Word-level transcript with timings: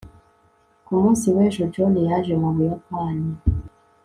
ku 0.85 0.91
munsi 1.01 1.25
w'ejo, 1.35 1.63
john 1.73 1.93
yaje 2.07 2.33
mu 2.41 2.49
buyapani 2.55 3.29